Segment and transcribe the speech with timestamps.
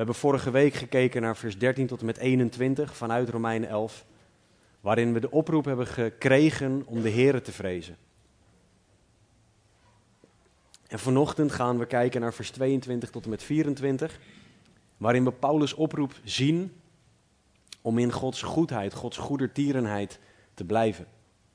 [0.00, 4.04] hebben vorige week gekeken naar vers 13 tot en met 21 vanuit Romeinen 11,
[4.80, 7.96] waarin we de oproep hebben gekregen om de Here te vrezen.
[10.86, 14.20] En vanochtend gaan we kijken naar vers 22 tot en met 24,
[14.96, 16.72] waarin we Paulus' oproep zien
[17.80, 20.18] om in Gods goedheid, Gods goedertierenheid
[20.54, 21.06] te blijven.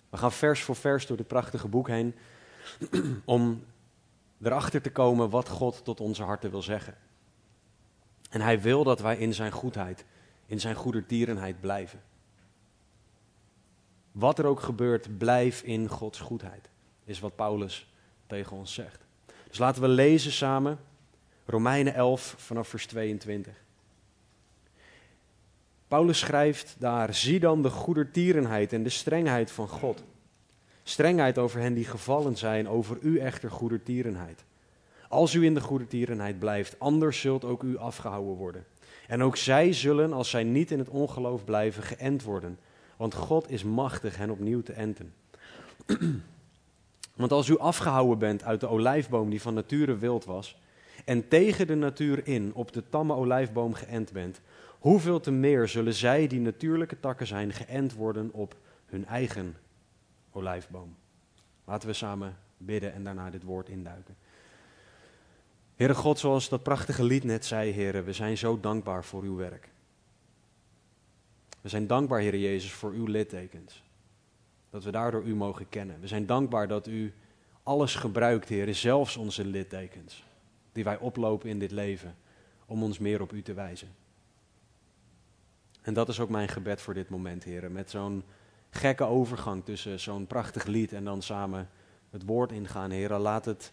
[0.09, 2.15] We gaan vers voor vers door dit prachtige boek heen
[3.25, 3.63] om
[4.41, 7.04] erachter te komen wat God tot onze harten wil zeggen.
[8.35, 10.05] En hij wil dat wij in zijn goedheid,
[10.45, 12.01] in zijn goedertierenheid blijven.
[14.11, 16.69] Wat er ook gebeurt, blijf in Gods goedheid,
[17.05, 17.93] is wat Paulus
[18.27, 19.05] tegen ons zegt.
[19.47, 20.79] Dus laten we lezen samen
[21.45, 23.53] Romeinen 11 vanaf vers 22.
[25.87, 30.03] Paulus schrijft daar: Zie dan de goedertierenheid en de strengheid van God.
[30.83, 34.43] Strengheid over hen die gevallen zijn, over u echter goedertierenheid.
[35.15, 38.65] Als u in de goedertierenheid blijft, anders zult ook u afgehouden worden.
[39.07, 42.59] En ook zij zullen, als zij niet in het ongeloof blijven, geënt worden.
[42.97, 45.13] Want God is machtig hen opnieuw te enten.
[47.15, 50.57] Want als u afgehouden bent uit de olijfboom die van nature wild was,
[51.05, 54.41] en tegen de natuur in op de tamme olijfboom geënt bent,
[54.79, 59.55] hoeveel te meer zullen zij die natuurlijke takken zijn geënt worden op hun eigen
[60.31, 60.95] olijfboom.
[61.65, 64.15] Laten we samen bidden en daarna dit woord induiken.
[65.75, 69.35] Heere God, zoals dat prachtige lied net zei, Heere, we zijn zo dankbaar voor uw
[69.35, 69.69] werk.
[71.61, 73.83] We zijn dankbaar, Heere Jezus, voor uw littekens.
[74.69, 75.99] Dat we daardoor u mogen kennen.
[75.99, 77.13] We zijn dankbaar dat u
[77.63, 80.23] alles gebruikt, Heere, zelfs onze littekens,
[80.71, 82.15] die wij oplopen in dit leven,
[82.65, 83.89] om ons meer op u te wijzen.
[85.81, 88.23] En dat is ook mijn gebed voor dit moment, Heere, met zo'n
[88.69, 91.69] gekke overgang tussen zo'n prachtig lied en dan samen
[92.09, 93.17] het woord ingaan, Heere.
[93.17, 93.71] Laat het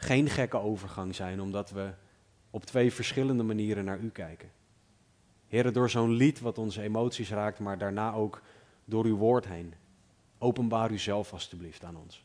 [0.00, 1.92] geen gekke overgang zijn, omdat we
[2.50, 4.50] op twee verschillende manieren naar u kijken.
[5.48, 8.42] Heren, door zo'n lied wat onze emoties raakt, maar daarna ook
[8.84, 9.74] door uw woord heen.
[10.38, 12.24] Openbaar u zelf alstublieft aan ons.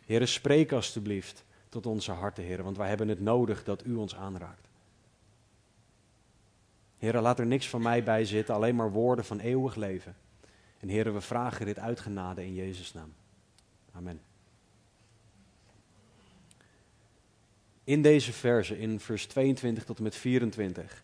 [0.00, 4.16] Heren, spreek alstublieft tot onze harten, heren, want wij hebben het nodig dat u ons
[4.16, 4.68] aanraakt.
[6.96, 10.16] Heren, laat er niks van mij bij zitten, alleen maar woorden van eeuwig leven.
[10.78, 13.12] En heren, we vragen dit uitgenade in Jezus' naam.
[13.92, 14.27] Amen.
[17.88, 21.02] In deze verse, in vers 22 tot en met 24,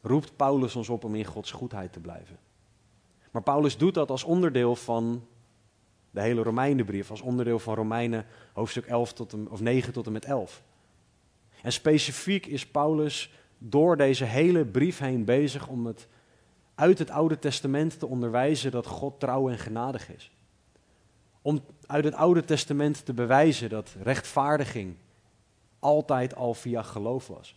[0.00, 2.38] roept Paulus ons op om in Gods goedheid te blijven.
[3.30, 5.26] Maar Paulus doet dat als onderdeel van
[6.10, 10.12] de hele Romeinenbrief, als onderdeel van Romeinen hoofdstuk 11 tot en, of 9 tot en
[10.12, 10.62] met 11.
[11.62, 16.08] En specifiek is Paulus door deze hele brief heen bezig om het
[16.74, 20.30] uit het Oude Testament te onderwijzen dat God trouw en genadig is.
[21.42, 24.96] Om uit het Oude Testament te bewijzen dat rechtvaardiging
[25.78, 27.56] altijd al via geloof was.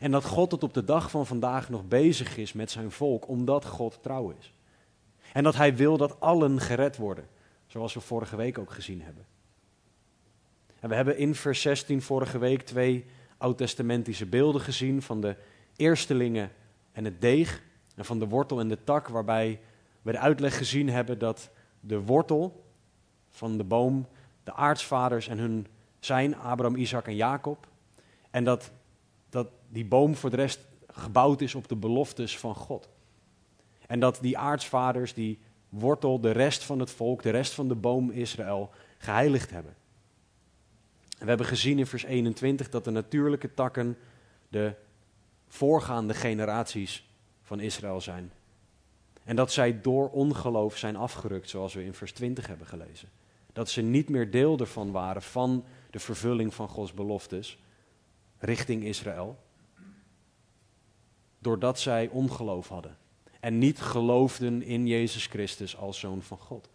[0.00, 3.28] En dat God tot op de dag van vandaag nog bezig is met zijn volk,
[3.28, 4.52] omdat God trouw is.
[5.32, 7.28] En dat hij wil dat allen gered worden,
[7.66, 9.26] zoals we vorige week ook gezien hebben.
[10.80, 13.04] En we hebben in vers 16 vorige week twee
[13.36, 15.36] oud-testamentische beelden gezien van de
[15.76, 16.52] eerstelingen
[16.92, 17.62] en het deeg,
[17.94, 19.60] en van de wortel en de tak, waarbij
[20.02, 21.50] we de uitleg gezien hebben dat
[21.80, 22.64] de wortel
[23.30, 24.06] van de boom
[24.44, 25.66] de aartsvaders en hun
[26.06, 27.66] zijn, Abraham, Isaac en Jacob.
[28.30, 28.70] En dat,
[29.30, 32.88] dat die boom voor de rest gebouwd is op de beloftes van God.
[33.86, 37.74] En dat die aartsvaders, die wortel, de rest van het volk, de rest van de
[37.74, 39.74] boom Israël geheiligd hebben.
[41.18, 43.98] En we hebben gezien in vers 21 dat de natuurlijke takken
[44.48, 44.74] de
[45.48, 47.08] voorgaande generaties
[47.42, 48.32] van Israël zijn.
[49.24, 53.08] En dat zij door ongeloof zijn afgerukt, zoals we in vers 20 hebben gelezen.
[53.52, 55.64] Dat ze niet meer deel ervan waren van
[55.96, 57.58] de vervulling van Gods beloftes
[58.38, 59.38] richting Israël.
[61.38, 62.96] Doordat zij ongeloof hadden
[63.40, 66.68] en niet geloofden in Jezus Christus als zoon van God.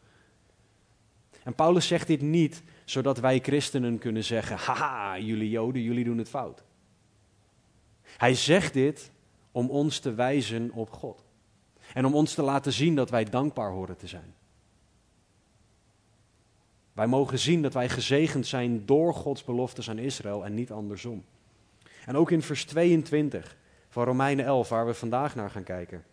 [1.43, 6.17] En Paulus zegt dit niet zodat wij christenen kunnen zeggen: haha, jullie Joden, jullie doen
[6.17, 6.63] het fout.
[8.03, 9.11] Hij zegt dit
[9.51, 11.25] om ons te wijzen op God.
[11.93, 14.33] En om ons te laten zien dat wij dankbaar horen te zijn.
[16.93, 21.23] Wij mogen zien dat wij gezegend zijn door Gods beloftes aan Israël en niet andersom.
[22.05, 23.57] En ook in vers 22
[23.89, 26.03] van Romeinen 11, waar we vandaag naar gaan kijken,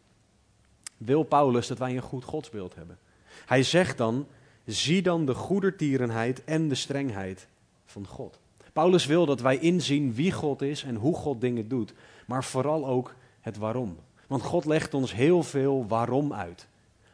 [0.97, 2.99] wil Paulus dat wij een goed godsbeeld hebben.
[3.47, 4.27] Hij zegt dan,
[4.65, 7.49] zie dan de goedertierenheid en de strengheid
[7.85, 8.39] van God.
[8.73, 11.95] Paulus wil dat wij inzien wie God is en hoe God dingen doet,
[12.27, 13.97] maar vooral ook het waarom.
[14.27, 16.69] Want God legt ons heel veel waarom uit.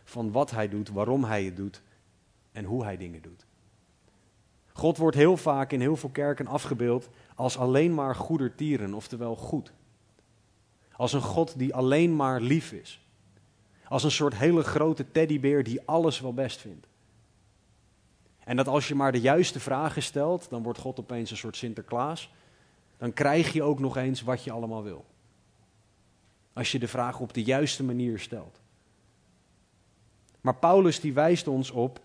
[0.04, 1.82] Van wat hij doet, waarom hij het doet
[2.52, 3.46] en hoe hij dingen doet.
[4.76, 9.72] God wordt heel vaak in heel veel kerken afgebeeld als alleen maar goedertieren, oftewel goed.
[10.92, 13.00] Als een God die alleen maar lief is.
[13.88, 16.86] Als een soort hele grote teddybeer die alles wel best vindt.
[18.44, 21.56] En dat als je maar de juiste vragen stelt, dan wordt God opeens een soort
[21.56, 22.32] Sinterklaas.
[22.96, 25.04] Dan krijg je ook nog eens wat je allemaal wil.
[26.52, 28.60] Als je de vraag op de juiste manier stelt.
[30.40, 32.00] Maar Paulus die wijst ons op,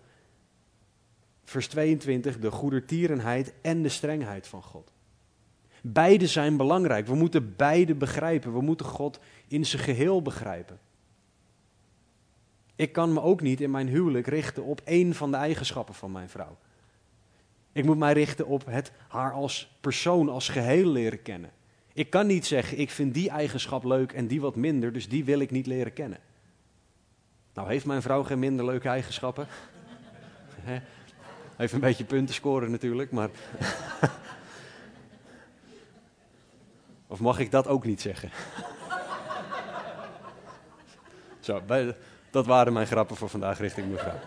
[1.50, 4.92] vers 22, de goedertierenheid en de strengheid van God.
[5.82, 7.06] Beide zijn belangrijk.
[7.06, 8.52] We moeten beide begrijpen.
[8.52, 10.78] We moeten God in zijn geheel begrijpen.
[12.76, 16.12] Ik kan me ook niet in mijn huwelijk richten op één van de eigenschappen van
[16.12, 16.58] mijn vrouw.
[17.72, 21.50] Ik moet mij richten op het haar als persoon, als geheel leren kennen.
[21.92, 25.24] Ik kan niet zeggen, ik vind die eigenschap leuk en die wat minder, dus die
[25.24, 26.18] wil ik niet leren kennen.
[27.54, 29.46] Nou, heeft mijn vrouw geen minder leuke eigenschappen?
[31.60, 33.30] Even een beetje punten scoren natuurlijk, maar.
[37.06, 38.30] of mag ik dat ook niet zeggen?
[41.40, 41.62] Zo,
[42.30, 44.18] dat waren mijn grappen voor vandaag richting mevrouw.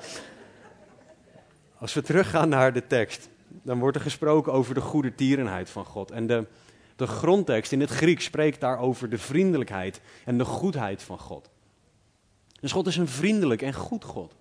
[1.78, 5.86] Als we teruggaan naar de tekst, dan wordt er gesproken over de goede tierenheid van
[5.86, 6.12] God.
[6.12, 6.48] En de,
[6.96, 11.50] de grondtekst in het Grieks spreekt daar over de vriendelijkheid en de goedheid van God.
[12.60, 14.36] Dus God is een vriendelijk en goed God.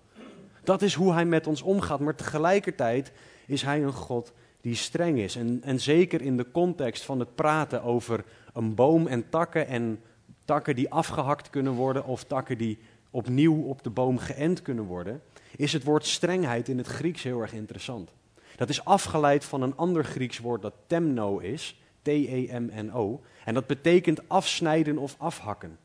[0.63, 3.11] Dat is hoe hij met ons omgaat, maar tegelijkertijd
[3.45, 5.35] is hij een God die streng is.
[5.35, 8.23] En, en zeker in de context van het praten over
[8.53, 9.99] een boom en takken en
[10.45, 12.79] takken die afgehakt kunnen worden of takken die
[13.09, 15.21] opnieuw op de boom geënt kunnen worden,
[15.55, 18.11] is het woord strengheid in het Grieks heel erg interessant.
[18.55, 24.29] Dat is afgeleid van een ander Grieks woord dat temno is, T-E-M-N-O, en dat betekent
[24.29, 25.77] afsnijden of afhakken.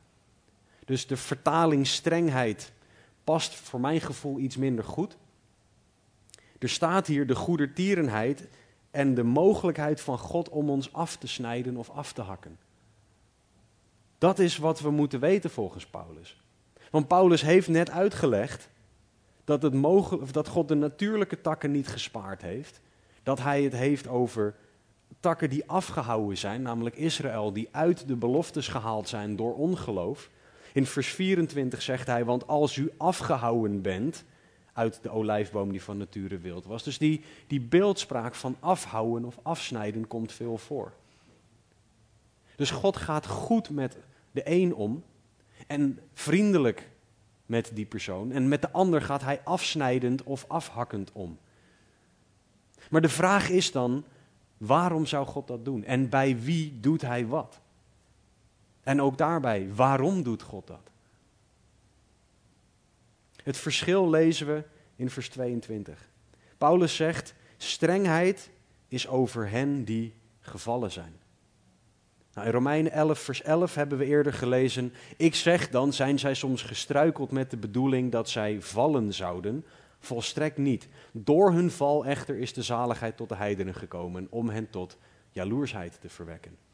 [0.85, 2.71] Dus de vertaling strengheid
[3.29, 5.17] past voor mijn gevoel iets minder goed.
[6.59, 8.47] Er staat hier de goedertierenheid
[8.91, 12.57] en de mogelijkheid van God om ons af te snijden of af te hakken.
[14.17, 16.41] Dat is wat we moeten weten volgens Paulus.
[16.91, 18.69] Want Paulus heeft net uitgelegd
[19.43, 22.81] dat, het mogelijk, dat God de natuurlijke takken niet gespaard heeft.
[23.23, 24.55] Dat hij het heeft over
[25.19, 30.29] takken die afgehouden zijn, namelijk Israël, die uit de beloftes gehaald zijn door ongeloof.
[30.73, 34.23] In vers 24 zegt hij, want als u afgehouden bent
[34.73, 36.83] uit de olijfboom die van nature wild was.
[36.83, 40.93] Dus die, die beeldspraak van afhouden of afsnijden komt veel voor.
[42.55, 43.97] Dus God gaat goed met
[44.31, 45.03] de een om
[45.67, 46.89] en vriendelijk
[47.45, 48.31] met die persoon.
[48.31, 51.37] En met de ander gaat hij afsnijdend of afhakkend om.
[52.89, 54.03] Maar de vraag is dan,
[54.57, 55.83] waarom zou God dat doen?
[55.83, 57.59] En bij wie doet hij wat?
[58.89, 60.89] En ook daarbij, waarom doet God dat?
[63.43, 64.63] Het verschil lezen we
[64.95, 66.09] in vers 22.
[66.57, 68.49] Paulus zegt, strengheid
[68.87, 71.13] is over hen die gevallen zijn.
[72.33, 76.33] Nou, in Romeinen 11, vers 11 hebben we eerder gelezen, ik zeg dan, zijn zij
[76.33, 79.65] soms gestruikeld met de bedoeling dat zij vallen zouden?
[79.99, 80.87] Volstrekt niet.
[81.11, 84.97] Door hun val echter is de zaligheid tot de heidenen gekomen om hen tot
[85.31, 86.68] jaloersheid te verwekken.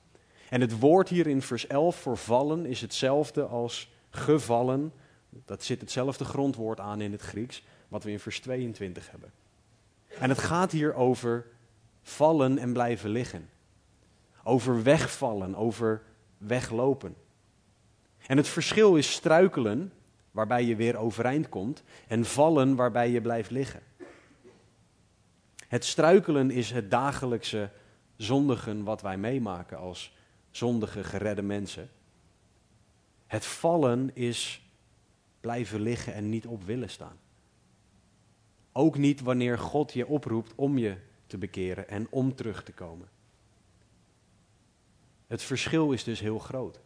[0.50, 4.94] En het woord hier in vers 11 voor vallen is hetzelfde als gevallen.
[5.30, 9.32] Dat zit hetzelfde grondwoord aan in het Grieks, wat we in vers 22 hebben.
[10.20, 11.46] En het gaat hier over
[12.02, 13.50] vallen en blijven liggen.
[14.44, 16.02] Over wegvallen, over
[16.38, 17.16] weglopen.
[18.28, 19.92] En het verschil is struikelen,
[20.32, 23.82] waarbij je weer overeind komt, en vallen, waarbij je blijft liggen.
[25.68, 27.70] Het struikelen is het dagelijkse
[28.16, 30.15] zondigen wat wij meemaken als
[30.56, 31.90] zondige, geredde mensen.
[33.28, 34.70] Het vallen is
[35.40, 37.18] blijven liggen en niet op willen staan.
[38.72, 40.98] Ook niet wanneer God je oproept om je
[41.28, 43.10] te bekeren en om terug te komen.
[45.28, 46.80] Het verschil is dus heel groot.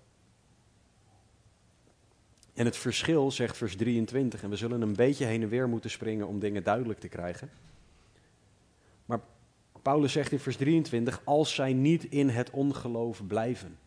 [2.54, 5.90] En het verschil, zegt vers 23, en we zullen een beetje heen en weer moeten
[5.90, 7.50] springen om dingen duidelijk te krijgen.
[9.06, 9.20] Maar
[9.82, 13.78] Paulus zegt in vers 23, als zij niet in het ongeloof blijven.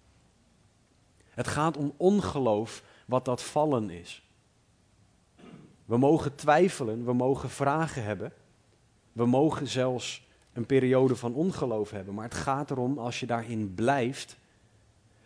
[1.30, 4.26] Het gaat om ongeloof wat dat vallen is.
[5.84, 8.32] We mogen twijfelen, we mogen vragen hebben,
[9.12, 12.14] we mogen zelfs een periode van ongeloof hebben.
[12.14, 14.36] Maar het gaat erom, als je daarin blijft,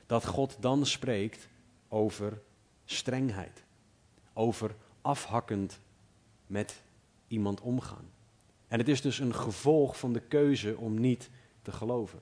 [0.07, 1.49] dat God dan spreekt
[1.89, 2.43] over
[2.85, 3.65] strengheid,
[4.33, 5.81] over afhakkend
[6.47, 6.83] met
[7.29, 8.11] iemand omgaan.
[8.69, 11.31] En het is dus een gevolg van de keuze om niet
[11.63, 12.21] te geloven.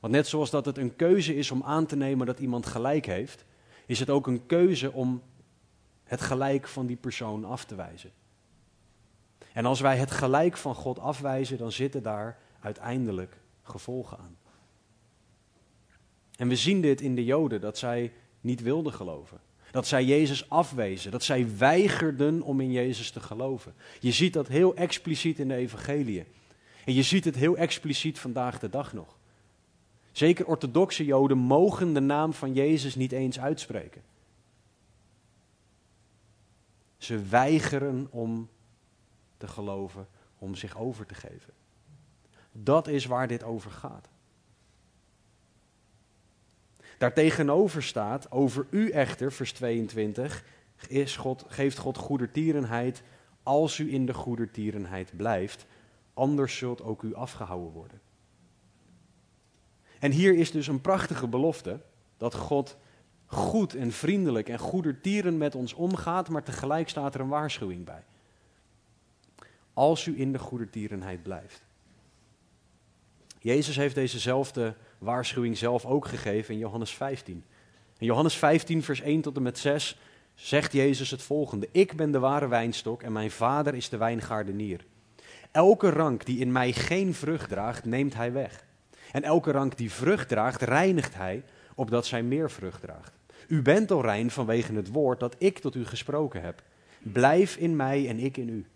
[0.00, 3.06] Want net zoals dat het een keuze is om aan te nemen dat iemand gelijk
[3.06, 3.44] heeft,
[3.86, 5.22] is het ook een keuze om
[6.04, 8.10] het gelijk van die persoon af te wijzen.
[9.52, 14.36] En als wij het gelijk van God afwijzen, dan zitten daar uiteindelijk gevolgen aan.
[16.36, 19.40] En we zien dit in de Joden, dat zij niet wilden geloven.
[19.74, 23.74] Dat zij Jezus afwezen, dat zij weigerden om in Jezus te geloven.
[24.00, 26.26] Je ziet dat heel expliciet in de evangeliën.
[26.84, 29.18] En je ziet het heel expliciet vandaag de dag nog.
[30.12, 34.02] Zeker orthodoxe Joden mogen de naam van Jezus niet eens uitspreken.
[36.96, 38.48] Ze weigeren om
[39.36, 40.06] te geloven,
[40.38, 41.52] om zich over te geven.
[42.52, 44.08] Dat is waar dit over gaat.
[47.04, 50.44] Daartegenover staat, over u echter, vers 22,
[50.88, 53.02] is God, geeft God goedertierenheid
[53.42, 55.66] als u in de goedertierenheid blijft,
[56.14, 58.00] anders zult ook u afgehouden worden.
[59.98, 61.80] En hier is dus een prachtige belofte
[62.16, 62.76] dat God
[63.26, 68.04] goed en vriendelijk en goedertieren met ons omgaat, maar tegelijk staat er een waarschuwing bij.
[69.72, 71.62] Als u in de goedertierenheid blijft.
[73.38, 77.44] Jezus heeft dezezelfde waarschuwing zelf ook gegeven in Johannes 15.
[77.98, 79.98] In Johannes 15, vers 1 tot en met 6
[80.34, 84.84] zegt Jezus het volgende: Ik ben de ware wijnstok en mijn vader is de wijngaardenier.
[85.50, 88.64] Elke rank die in mij geen vrucht draagt, neemt hij weg.
[89.12, 91.42] En elke rank die vrucht draagt, reinigt hij,
[91.74, 93.12] opdat zij meer vrucht draagt.
[93.48, 96.62] U bent al rein vanwege het woord dat ik tot u gesproken heb.
[97.02, 98.66] Blijf in mij en ik in u.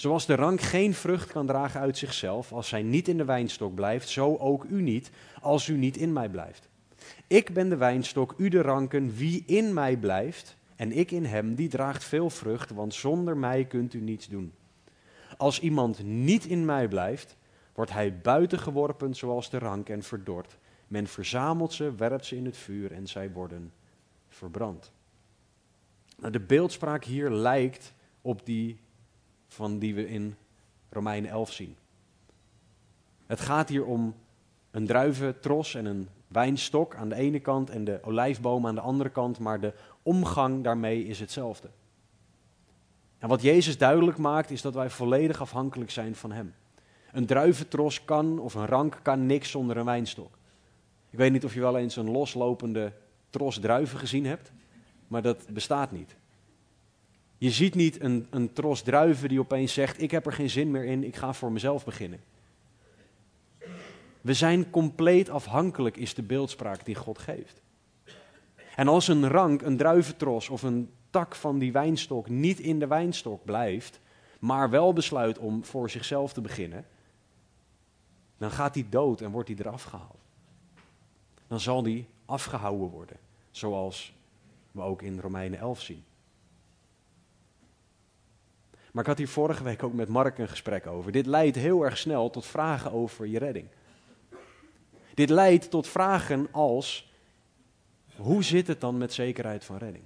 [0.00, 3.74] Zoals de rank geen vrucht kan dragen uit zichzelf als zij niet in de wijnstok
[3.74, 6.68] blijft, zo ook u niet als u niet in mij blijft.
[7.26, 11.54] Ik ben de wijnstok, u de ranken, wie in mij blijft en ik in hem,
[11.54, 14.52] die draagt veel vrucht, want zonder mij kunt u niets doen.
[15.36, 17.36] Als iemand niet in mij blijft,
[17.74, 20.58] wordt hij buiten geworpen zoals de rank en verdord.
[20.88, 23.72] Men verzamelt ze, werpt ze in het vuur en zij worden
[24.28, 24.92] verbrand.
[26.16, 28.80] Nou, de beeldspraak hier lijkt op die
[29.52, 30.36] van die we in
[30.90, 31.76] Romeinen 11 zien.
[33.26, 34.14] Het gaat hier om
[34.70, 39.10] een druiventros en een wijnstok aan de ene kant en de olijfboom aan de andere
[39.10, 41.68] kant, maar de omgang daarmee is hetzelfde.
[43.18, 46.54] En wat Jezus duidelijk maakt is dat wij volledig afhankelijk zijn van Hem.
[47.12, 50.38] Een druiventros kan, of een rank kan niks zonder een wijnstok.
[51.10, 52.92] Ik weet niet of je wel eens een loslopende
[53.30, 54.52] tros druiven gezien hebt,
[55.08, 56.16] maar dat bestaat niet.
[57.40, 60.70] Je ziet niet een, een tros druiven die opeens zegt: Ik heb er geen zin
[60.70, 62.20] meer in, ik ga voor mezelf beginnen.
[64.20, 67.62] We zijn compleet afhankelijk, is de beeldspraak die God geeft.
[68.76, 72.86] En als een rank, een druiventros of een tak van die wijnstok niet in de
[72.86, 74.00] wijnstok blijft,
[74.38, 76.86] maar wel besluit om voor zichzelf te beginnen,
[78.38, 80.20] dan gaat die dood en wordt die eraf gehaald.
[81.46, 83.16] Dan zal die afgehouden worden,
[83.50, 84.12] zoals
[84.70, 86.04] we ook in Romeinen 11 zien.
[88.92, 91.12] Maar ik had hier vorige week ook met Mark een gesprek over.
[91.12, 93.68] Dit leidt heel erg snel tot vragen over je redding.
[95.14, 97.12] Dit leidt tot vragen als:
[98.16, 100.04] hoe zit het dan met zekerheid van redding?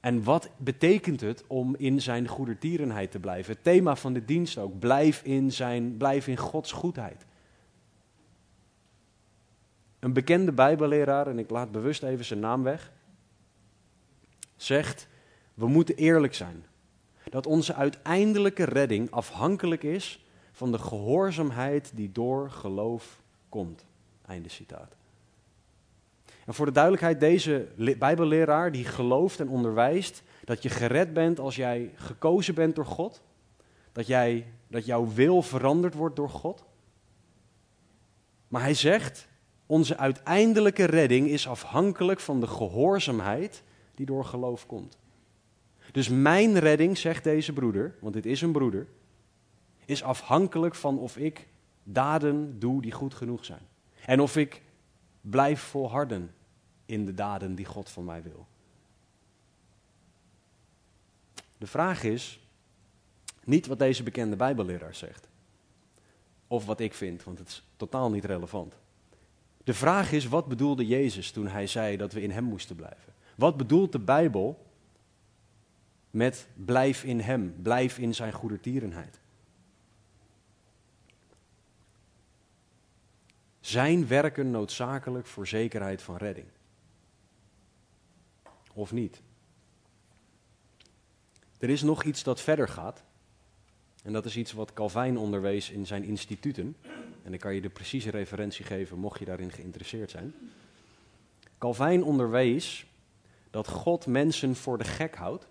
[0.00, 3.52] En wat betekent het om in zijn goedertierenheid te blijven?
[3.52, 7.26] Het thema van de dienst ook: blijf in, zijn, blijf in Gods goedheid.
[9.98, 12.92] Een bekende Bijbelleraar, en ik laat bewust even zijn naam weg,
[14.56, 15.08] zegt
[15.58, 16.64] we moeten eerlijk zijn.
[17.30, 23.84] Dat onze uiteindelijke redding afhankelijk is van de gehoorzaamheid die door geloof komt.
[24.26, 24.96] Einde citaat.
[26.46, 31.56] En voor de duidelijkheid, deze Bijbelleraar die gelooft en onderwijst dat je gered bent als
[31.56, 33.22] jij gekozen bent door God.
[33.92, 36.64] Dat, jij, dat jouw wil veranderd wordt door God.
[38.48, 39.28] Maar hij zegt,
[39.66, 43.62] onze uiteindelijke redding is afhankelijk van de gehoorzaamheid
[43.94, 44.98] die door geloof komt.
[45.92, 48.86] Dus mijn redding, zegt deze broeder, want dit is een broeder,
[49.84, 51.46] is afhankelijk van of ik
[51.82, 53.62] daden doe die goed genoeg zijn.
[54.04, 54.62] En of ik
[55.20, 56.34] blijf volharden
[56.86, 58.46] in de daden die God van mij wil.
[61.58, 62.40] De vraag is
[63.44, 65.28] niet wat deze bekende Bijbelleraar zegt.
[66.46, 68.74] Of wat ik vind, want het is totaal niet relevant.
[69.64, 73.12] De vraag is, wat bedoelde Jezus toen hij zei dat we in Hem moesten blijven?
[73.34, 74.66] Wat bedoelt de Bijbel
[76.18, 79.20] met blijf in Hem, blijf in Zijn goedertierenheid.
[83.60, 86.46] Zijn werken noodzakelijk voor zekerheid van redding?
[88.72, 89.22] Of niet?
[91.58, 93.02] Er is nog iets dat verder gaat.
[94.02, 96.76] En dat is iets wat Calvijn onderwees in zijn instituten.
[97.22, 100.34] En ik kan je de precieze referentie geven, mocht je daarin geïnteresseerd zijn.
[101.58, 102.86] Calvijn onderwees
[103.50, 105.46] dat God mensen voor de gek houdt.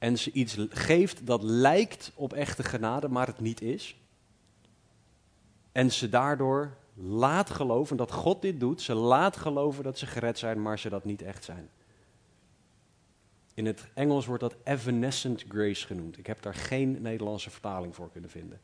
[0.00, 3.96] En ze iets geeft dat lijkt op echte genade, maar het niet is.
[5.72, 8.82] En ze daardoor laat geloven dat God dit doet.
[8.82, 11.70] Ze laat geloven dat ze gered zijn, maar ze dat niet echt zijn.
[13.54, 16.18] In het Engels wordt dat evanescent grace genoemd.
[16.18, 18.60] Ik heb daar geen Nederlandse vertaling voor kunnen vinden.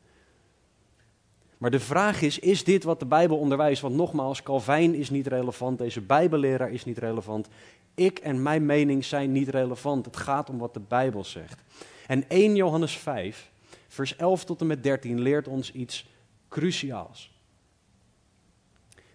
[1.57, 3.81] Maar de vraag is, is dit wat de Bijbel onderwijst?
[3.81, 7.47] Want nogmaals, Calvijn is niet relevant, deze Bijbelleraar is niet relevant.
[7.95, 10.05] Ik en mijn mening zijn niet relevant.
[10.05, 11.63] Het gaat om wat de Bijbel zegt.
[12.07, 13.51] En 1 Johannes 5,
[13.87, 16.07] vers 11 tot en met 13 leert ons iets
[16.49, 17.36] cruciaals.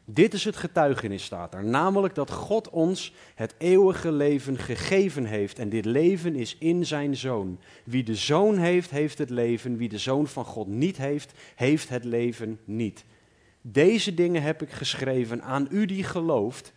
[0.04, 1.64] Dit is het getuigenis, staat er.
[1.64, 5.58] Namelijk dat God ons het eeuwige leven gegeven heeft.
[5.58, 7.58] En dit leven is in zijn zoon.
[7.84, 9.76] Wie de zoon heeft, heeft het leven.
[9.76, 13.04] Wie de zoon van God niet heeft, heeft het leven niet.
[13.60, 16.72] Deze dingen heb ik geschreven aan u die gelooft.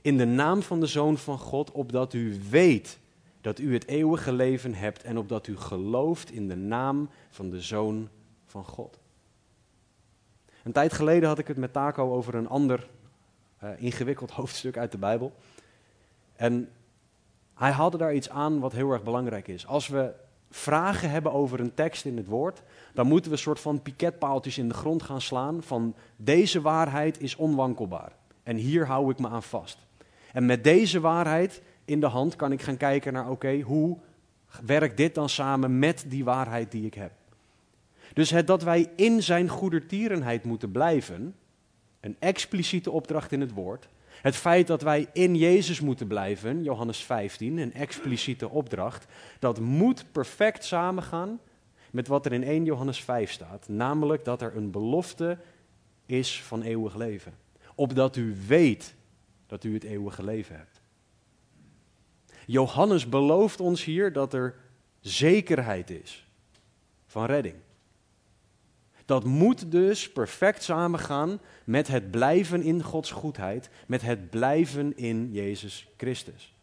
[0.00, 2.98] In de naam van de zoon van God, opdat u weet
[3.40, 5.02] dat u het eeuwige leven hebt.
[5.02, 8.08] En opdat u gelooft in de naam van de zoon
[8.46, 8.99] van God.
[10.62, 12.88] Een tijd geleden had ik het met Taco over een ander
[13.64, 15.32] uh, ingewikkeld hoofdstuk uit de Bijbel.
[16.36, 16.68] En
[17.54, 19.66] hij haalde daar iets aan wat heel erg belangrijk is.
[19.66, 20.12] Als we
[20.50, 22.62] vragen hebben over een tekst in het woord,
[22.94, 27.20] dan moeten we een soort van piketpaaltjes in de grond gaan slaan van deze waarheid
[27.20, 28.12] is onwankelbaar.
[28.42, 29.78] En hier hou ik me aan vast.
[30.32, 33.98] En met deze waarheid in de hand kan ik gaan kijken naar oké, hoe
[34.64, 37.12] werkt dit dan samen met die waarheid die ik heb?
[38.12, 41.34] Dus het dat wij in zijn goedertierenheid moeten blijven,
[42.00, 43.88] een expliciete opdracht in het woord.
[44.22, 49.06] Het feit dat wij in Jezus moeten blijven, Johannes 15, een expliciete opdracht,
[49.38, 51.40] dat moet perfect samengaan
[51.90, 53.68] met wat er in 1 Johannes 5 staat.
[53.68, 55.38] Namelijk dat er een belofte
[56.06, 57.32] is van eeuwig leven.
[57.74, 58.94] Opdat u weet
[59.46, 60.80] dat u het eeuwige leven hebt.
[62.46, 64.54] Johannes belooft ons hier dat er
[65.00, 66.28] zekerheid is
[67.06, 67.54] van redding.
[69.10, 75.28] Dat moet dus perfect samengaan met het blijven in Gods goedheid, met het blijven in
[75.32, 76.54] Jezus Christus.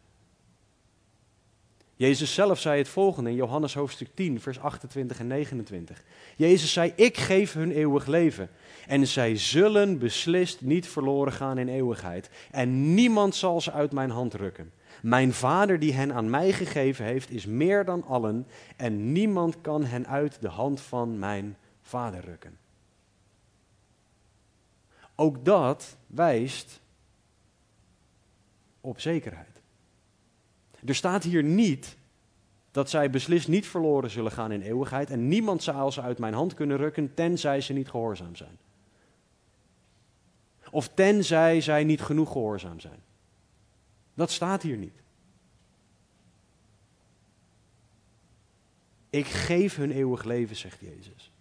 [1.96, 6.02] Jezus zelf zei het volgende in Johannes hoofdstuk 10, vers 28 en 29.
[6.36, 8.50] Jezus zei, ik geef hun eeuwig leven
[8.86, 12.30] en zij zullen beslist niet verloren gaan in eeuwigheid.
[12.50, 14.72] En niemand zal ze uit mijn hand rukken.
[15.02, 19.84] Mijn Vader die hen aan mij gegeven heeft, is meer dan allen en niemand kan
[19.84, 21.56] hen uit de hand van mijn
[21.88, 22.58] vader rukken.
[25.14, 26.80] Ook dat wijst
[28.80, 29.60] op zekerheid.
[30.84, 31.96] Er staat hier niet
[32.70, 36.34] dat zij beslist niet verloren zullen gaan in eeuwigheid en niemand zal ze uit mijn
[36.34, 38.58] hand kunnen rukken tenzij ze niet gehoorzaam zijn.
[40.70, 43.02] Of tenzij zij niet genoeg gehoorzaam zijn.
[44.14, 45.02] Dat staat hier niet.
[49.10, 51.32] Ik geef hun eeuwig leven, zegt Jezus.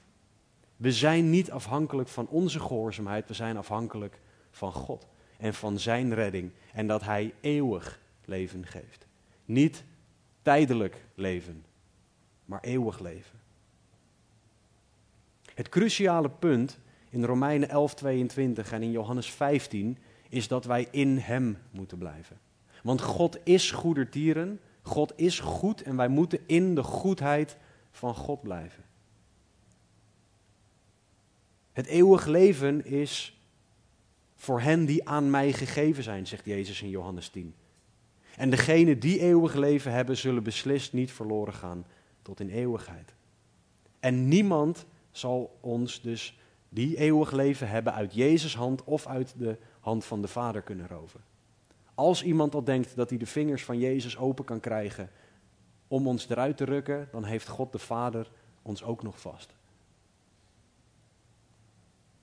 [0.77, 4.19] We zijn niet afhankelijk van onze gehoorzaamheid, we zijn afhankelijk
[4.51, 9.07] van God en van Zijn redding en dat Hij eeuwig leven geeft.
[9.45, 9.83] Niet
[10.41, 11.65] tijdelijk leven,
[12.45, 13.39] maar eeuwig leven.
[15.53, 19.97] Het cruciale punt in Romeinen 11:22 en in Johannes 15
[20.29, 22.39] is dat wij in Hem moeten blijven.
[22.83, 27.57] Want God is goedertieren, God is goed en wij moeten in de goedheid
[27.91, 28.83] van God blijven.
[31.77, 33.41] Het eeuwig leven is
[34.35, 37.55] voor hen die aan mij gegeven zijn, zegt Jezus in Johannes 10.
[38.35, 41.85] En degenen die eeuwig leven hebben, zullen beslist niet verloren gaan
[42.21, 43.13] tot in eeuwigheid.
[43.99, 49.57] En niemand zal ons dus die eeuwig leven hebben uit Jezus' hand of uit de
[49.79, 51.21] hand van de Vader kunnen roven.
[51.95, 55.09] Als iemand al denkt dat hij de vingers van Jezus open kan krijgen
[55.87, 59.56] om ons eruit te rukken, dan heeft God de Vader ons ook nog vast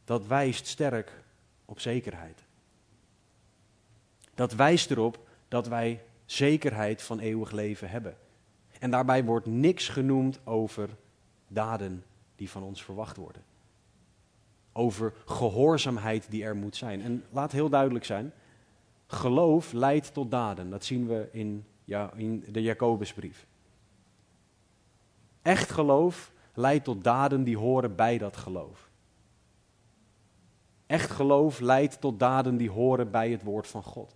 [0.05, 1.23] dat wijst sterk
[1.65, 2.43] op zekerheid.
[4.35, 8.17] Dat wijst erop dat wij zekerheid van eeuwig leven hebben.
[8.79, 10.89] En daarbij wordt niks genoemd over
[11.49, 12.05] daden
[12.37, 13.43] die van ons verwacht worden.
[14.73, 17.03] Over gehoorzaamheid die er moet zijn.
[17.03, 18.33] En laat heel duidelijk zijn,
[19.07, 20.71] geloof leidt tot daden.
[20.71, 23.47] Dat zien we in, ja, in de Jacobusbrief.
[25.43, 28.84] Echt geloof leidt tot daden die horen bij dat geloof.
[30.95, 34.15] Echt geloof leidt tot daden die horen bij het woord van God.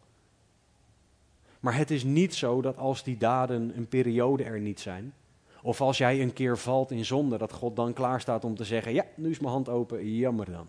[1.60, 5.14] Maar het is niet zo dat als die daden een periode er niet zijn,
[5.62, 8.64] of als jij een keer valt in zonde, dat God dan klaar staat om te
[8.64, 10.68] zeggen: Ja, nu is mijn hand open, jammer dan.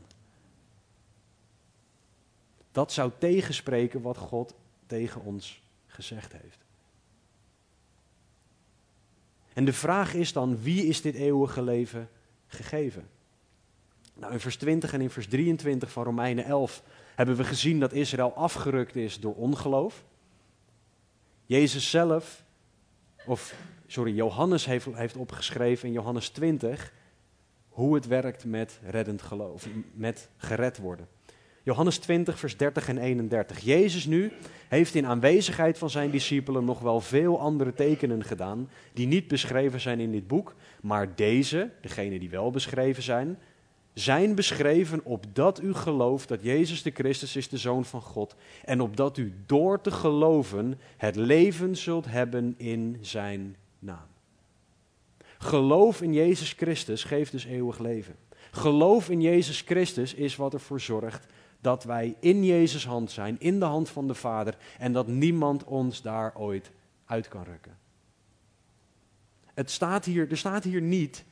[2.72, 6.60] Dat zou tegenspreken wat God tegen ons gezegd heeft.
[9.54, 12.10] En de vraag is dan: wie is dit eeuwige leven
[12.48, 13.10] gegeven?
[14.20, 16.84] Nou, in vers 20 en in vers 23 van Romeinen 11
[17.16, 20.04] hebben we gezien dat Israël afgerukt is door ongeloof.
[21.46, 22.44] Jezus zelf,
[23.26, 23.56] of
[23.88, 26.94] sorry, Johannes heeft, heeft opgeschreven in Johannes 20
[27.70, 31.08] hoe het werkt met reddend geloof, met gered worden.
[31.64, 33.60] Johannes 20, vers 30 en 31.
[33.60, 34.32] Jezus nu
[34.68, 39.80] heeft in aanwezigheid van zijn discipelen nog wel veel andere tekenen gedaan, die niet beschreven
[39.80, 43.38] zijn in dit boek, maar deze, degene die wel beschreven zijn,
[43.94, 48.82] zijn beschreven opdat u gelooft dat Jezus de Christus is de Zoon van God en
[48.82, 54.08] opdat u door te geloven het leven zult hebben in zijn naam.
[55.38, 58.16] Geloof in Jezus Christus geeft dus eeuwig leven.
[58.52, 61.26] Geloof in Jezus Christus is wat ervoor zorgt
[61.62, 65.64] dat wij in Jezus' hand zijn, in de hand van de Vader, en dat niemand
[65.64, 66.72] ons daar ooit
[67.06, 67.78] uit kan rukken.
[69.54, 71.24] Het staat hier, er staat hier niet,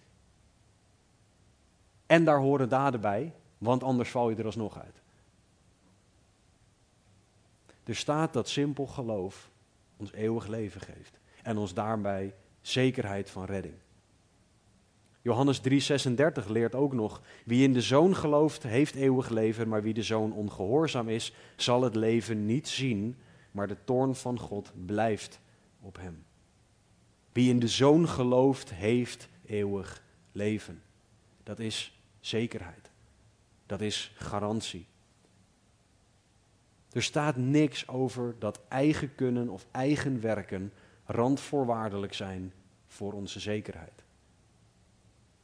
[2.07, 5.01] en daar horen daden bij, want anders val je er alsnog uit.
[7.83, 9.49] Er staat dat simpel geloof
[9.97, 13.73] ons eeuwig leven geeft en ons daarbij zekerheid van redding.
[15.21, 19.93] Johannes 3:36 leert ook nog: wie in de zoon gelooft, heeft eeuwig leven, maar wie
[19.93, 23.15] de zoon ongehoorzaam is, zal het leven niet zien,
[23.51, 25.39] maar de toorn van God blijft
[25.81, 26.23] op hem.
[27.31, 30.81] Wie in de zoon gelooft, heeft eeuwig leven.
[31.43, 31.96] Dat is
[32.27, 32.89] zekerheid.
[33.65, 34.85] Dat is garantie.
[36.91, 40.73] Er staat niks over dat eigen kunnen of eigen werken
[41.05, 42.53] randvoorwaardelijk zijn
[42.87, 44.03] voor onze zekerheid.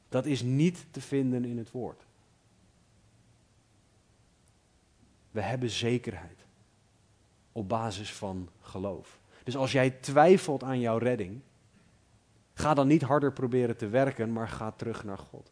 [0.10, 2.06] Dat is niet te vinden in het woord.
[5.32, 6.46] We hebben zekerheid
[7.52, 9.20] op basis van geloof.
[9.44, 11.42] Dus als jij twijfelt aan jouw redding,
[12.54, 15.52] ga dan niet harder proberen te werken, maar ga terug naar God.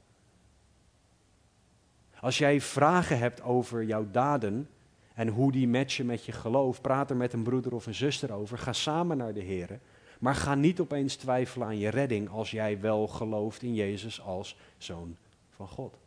[2.21, 4.69] Als jij vragen hebt over jouw daden
[5.13, 8.33] en hoe die matchen met je geloof, praat er met een broeder of een zuster
[8.33, 8.57] over.
[8.57, 9.79] Ga samen naar de Heer
[10.21, 14.57] maar ga niet opeens twijfelen aan je redding als jij wel gelooft in Jezus als
[14.77, 15.17] zoon
[15.49, 15.97] van God.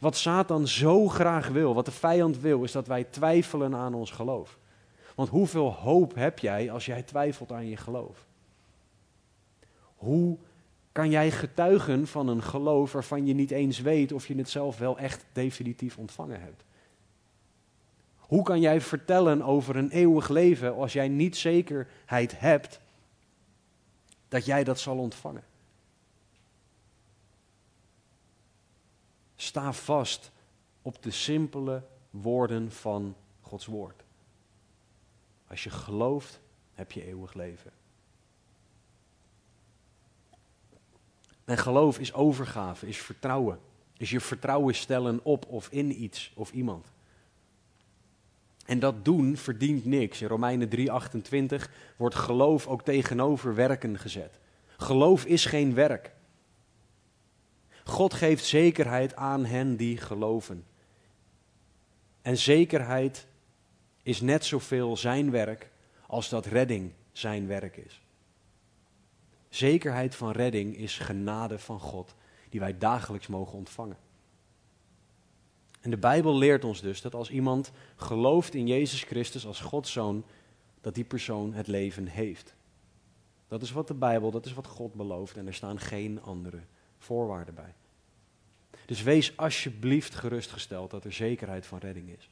[0.00, 4.10] Wat Satan zo graag wil, wat de vijand wil, is dat wij twijfelen aan ons
[4.10, 4.58] geloof.
[5.14, 8.26] Want hoeveel hoop heb jij als jij twijfelt aan je geloof?
[9.96, 10.38] Hoe
[10.94, 14.78] kan jij getuigen van een geloof waarvan je niet eens weet of je het zelf
[14.78, 16.64] wel echt definitief ontvangen hebt?
[18.16, 22.80] Hoe kan jij vertellen over een eeuwig leven als jij niet zekerheid hebt
[24.28, 25.44] dat jij dat zal ontvangen?
[29.36, 30.30] Sta vast
[30.82, 34.02] op de simpele woorden van Gods woord.
[35.46, 36.40] Als je gelooft,
[36.74, 37.72] heb je eeuwig leven.
[41.44, 43.58] En geloof is overgave, is vertrouwen.
[43.96, 46.86] Is je vertrouwen stellen op of in iets of iemand.
[48.64, 50.20] En dat doen verdient niks.
[50.20, 54.38] In Romeinen 3:28 wordt geloof ook tegenover werken gezet.
[54.76, 56.12] Geloof is geen werk.
[57.84, 60.64] God geeft zekerheid aan hen die geloven.
[62.22, 63.26] En zekerheid
[64.02, 65.70] is net zoveel zijn werk
[66.06, 68.03] als dat redding zijn werk is.
[69.54, 72.14] Zekerheid van redding is genade van God
[72.48, 73.96] die wij dagelijks mogen ontvangen.
[75.80, 79.92] En de Bijbel leert ons dus dat als iemand gelooft in Jezus Christus als Gods
[79.92, 80.24] zoon,
[80.80, 82.54] dat die persoon het leven heeft.
[83.48, 86.60] Dat is wat de Bijbel, dat is wat God belooft en er staan geen andere
[86.98, 87.74] voorwaarden bij.
[88.86, 92.30] Dus wees alsjeblieft gerustgesteld dat er zekerheid van redding is.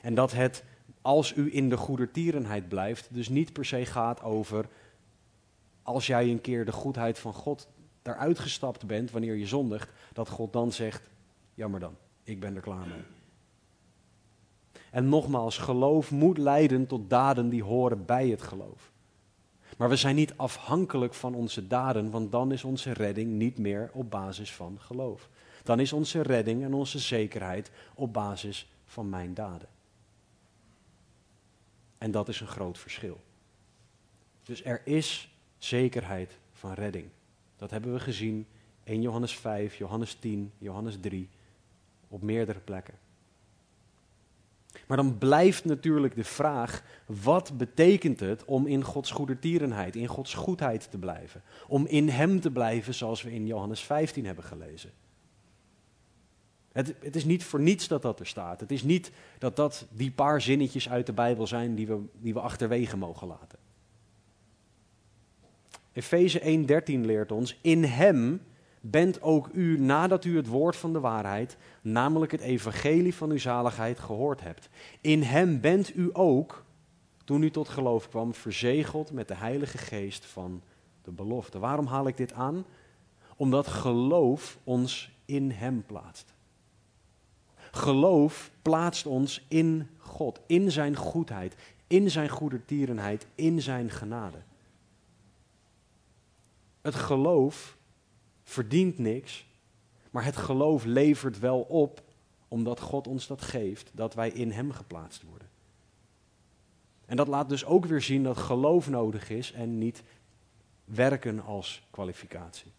[0.00, 0.64] En dat het,
[1.02, 4.68] als u in de goedertierenheid blijft, dus niet per se gaat over
[5.88, 7.68] als jij een keer de goedheid van God
[8.02, 11.10] daaruit gestapt bent wanneer je zondigt, dat God dan zegt,
[11.54, 13.02] jammer dan ik ben er klaar mee.
[14.90, 18.90] En nogmaals, geloof moet leiden tot daden die horen bij het geloof.
[19.76, 23.90] Maar we zijn niet afhankelijk van onze daden, want dan is onze redding niet meer
[23.92, 25.28] op basis van geloof.
[25.62, 29.68] Dan is onze redding en onze zekerheid op basis van mijn daden.
[31.98, 33.20] En dat is een groot verschil.
[34.44, 37.08] Dus er is zekerheid van redding.
[37.56, 38.46] Dat hebben we gezien
[38.84, 41.28] in Johannes 5, Johannes 10, Johannes 3
[42.08, 42.94] op meerdere plekken.
[44.86, 50.34] Maar dan blijft natuurlijk de vraag: wat betekent het om in Gods goedertierenheid, in Gods
[50.34, 51.42] goedheid te blijven?
[51.66, 54.90] Om in Hem te blijven, zoals we in Johannes 15 hebben gelezen.
[56.72, 58.60] Het, het, is niet voor niets dat dat er staat.
[58.60, 62.32] Het is niet dat dat die paar zinnetjes uit de Bijbel zijn die we, die
[62.32, 63.58] we achterwege mogen laten.
[65.98, 68.40] Efeze 1:13 leert ons: In Hem
[68.80, 73.38] bent ook u, nadat u het woord van de waarheid, namelijk het evangelie van uw
[73.38, 74.68] zaligheid, gehoord hebt.
[75.00, 76.64] In Hem bent u ook,
[77.24, 80.62] toen u tot geloof kwam, verzegeld met de Heilige Geest van
[81.02, 81.58] de belofte.
[81.58, 82.64] Waarom haal ik dit aan?
[83.36, 86.34] Omdat geloof ons in Hem plaatst.
[87.70, 91.54] Geloof plaatst ons in God, in Zijn goedheid,
[91.86, 94.38] in Zijn goedertierenheid, in Zijn genade.
[96.80, 97.76] Het geloof
[98.42, 99.46] verdient niks,
[100.10, 102.02] maar het geloof levert wel op,
[102.48, 105.48] omdat God ons dat geeft, dat wij in Hem geplaatst worden.
[107.06, 110.02] En dat laat dus ook weer zien dat geloof nodig is en niet
[110.84, 112.72] werken als kwalificatie.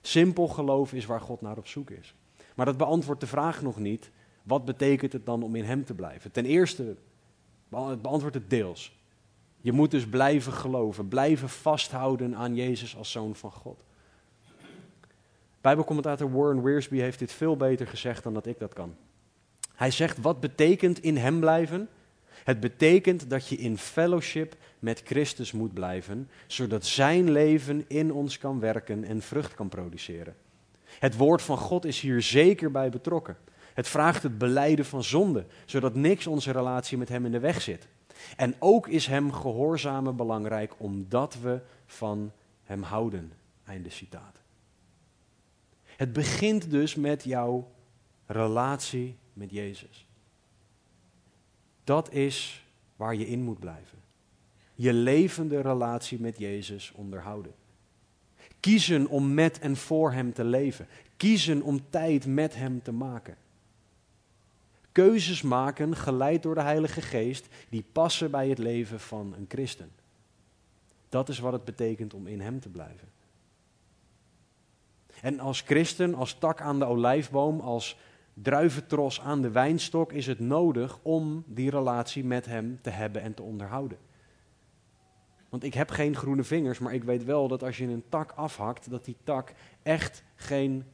[0.00, 2.14] Simpel geloof is waar God naar op zoek is.
[2.54, 4.10] Maar dat beantwoordt de vraag nog niet,
[4.42, 6.30] wat betekent het dan om in Hem te blijven?
[6.30, 6.96] Ten eerste,
[7.68, 9.00] het beantwoordt het deels.
[9.62, 13.84] Je moet dus blijven geloven, blijven vasthouden aan Jezus als zoon van God.
[15.60, 18.96] Bijbelcommentator Warren Wiersbe heeft dit veel beter gezegd dan dat ik dat kan.
[19.74, 21.88] Hij zegt, wat betekent in hem blijven?
[22.44, 28.38] Het betekent dat je in fellowship met Christus moet blijven, zodat zijn leven in ons
[28.38, 30.34] kan werken en vrucht kan produceren.
[30.98, 33.36] Het woord van God is hier zeker bij betrokken.
[33.74, 37.60] Het vraagt het beleiden van zonde, zodat niks onze relatie met hem in de weg
[37.60, 37.88] zit.
[38.36, 42.32] En ook is hem gehoorzamen belangrijk omdat we van
[42.64, 43.32] hem houden.
[43.64, 44.40] Einde citaat.
[45.84, 47.70] Het begint dus met jouw
[48.26, 50.06] relatie met Jezus.
[51.84, 53.98] Dat is waar je in moet blijven.
[54.74, 57.54] Je levende relatie met Jezus onderhouden.
[58.60, 60.86] Kiezen om met en voor Hem te leven.
[61.16, 63.36] Kiezen om tijd met Hem te maken.
[64.92, 69.90] Keuzes maken, geleid door de Heilige Geest, die passen bij het leven van een christen.
[71.08, 73.08] Dat is wat het betekent om in Hem te blijven.
[75.20, 77.98] En als christen, als tak aan de olijfboom, als
[78.34, 83.34] druiventros aan de wijnstok, is het nodig om die relatie met Hem te hebben en
[83.34, 83.98] te onderhouden.
[85.48, 88.32] Want ik heb geen groene vingers, maar ik weet wel dat als je een tak
[88.32, 89.52] afhakt, dat die tak
[89.82, 90.84] echt geen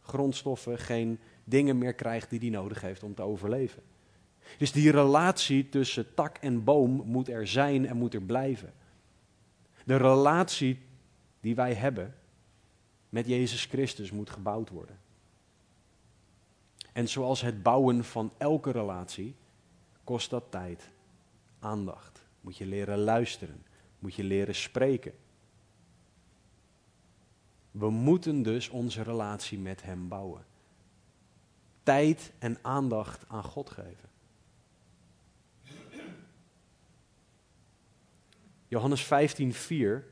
[0.00, 3.82] grondstoffen, geen dingen meer krijgt die die nodig heeft om te overleven.
[4.58, 8.72] Dus die relatie tussen tak en boom moet er zijn en moet er blijven.
[9.84, 10.78] De relatie
[11.40, 12.14] die wij hebben
[13.08, 14.98] met Jezus Christus moet gebouwd worden.
[16.92, 19.34] En zoals het bouwen van elke relatie,
[20.04, 20.90] kost dat tijd,
[21.58, 22.24] aandacht.
[22.40, 23.64] Moet je leren luisteren,
[23.98, 25.12] moet je leren spreken.
[27.70, 30.44] We moeten dus onze relatie met Hem bouwen.
[31.86, 34.08] Tijd en aandacht aan God geven.
[38.68, 40.04] Johannes 15:4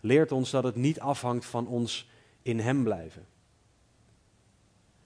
[0.00, 2.10] leert ons dat het niet afhangt van ons
[2.42, 3.26] in Hem blijven.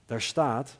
[0.06, 0.78] Daar staat,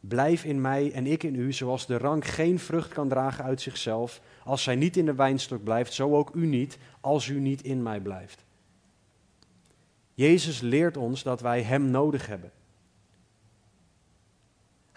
[0.00, 3.60] blijf in mij en ik in u, zoals de rank geen vrucht kan dragen uit
[3.60, 7.62] zichzelf, als zij niet in de wijnstok blijft, zo ook u niet, als u niet
[7.62, 8.44] in mij blijft.
[10.14, 12.52] Jezus leert ons dat wij Hem nodig hebben.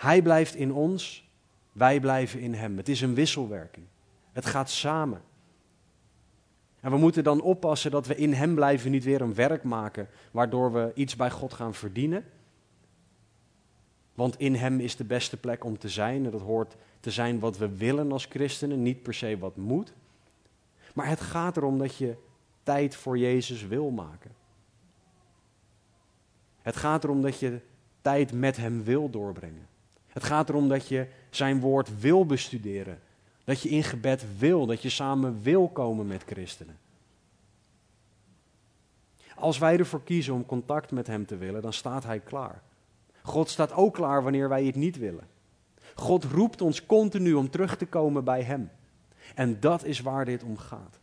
[0.03, 1.29] Hij blijft in ons,
[1.71, 2.77] wij blijven in Hem.
[2.77, 3.85] Het is een wisselwerking.
[4.31, 5.21] Het gaat samen.
[6.79, 10.07] En we moeten dan oppassen dat we in Hem blijven, niet weer een werk maken
[10.31, 12.25] waardoor we iets bij God gaan verdienen.
[14.13, 16.25] Want in Hem is de beste plek om te zijn.
[16.25, 19.93] En dat hoort te zijn wat we willen als christenen, niet per se wat moet.
[20.93, 22.15] Maar het gaat erom dat je
[22.63, 24.31] tijd voor Jezus wil maken.
[26.61, 27.59] Het gaat erom dat je
[28.01, 29.71] tijd met Hem wil doorbrengen.
[30.13, 32.99] Het gaat erom dat je Zijn woord wil bestuderen.
[33.43, 36.77] Dat je in gebed wil, dat je samen wil komen met christenen.
[39.35, 42.61] Als wij ervoor kiezen om contact met Hem te willen, dan staat Hij klaar.
[43.21, 45.27] God staat ook klaar wanneer wij het niet willen.
[45.95, 48.69] God roept ons continu om terug te komen bij Hem.
[49.35, 50.99] En dat is waar dit om gaat.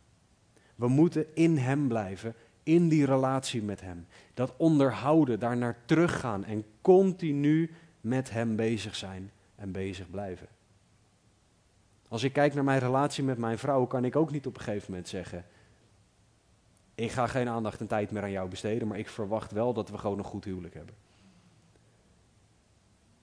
[0.75, 4.07] We moeten in Hem blijven, in die relatie met Hem.
[4.33, 10.47] Dat onderhouden, daar naar teruggaan en continu met Hem bezig zijn en bezig blijven.
[12.07, 14.63] Als ik kijk naar mijn relatie met mijn vrouw, kan ik ook niet op een
[14.63, 15.45] gegeven moment zeggen:
[16.95, 19.89] Ik ga geen aandacht en tijd meer aan jou besteden, maar ik verwacht wel dat
[19.89, 20.95] we gewoon een goed huwelijk hebben.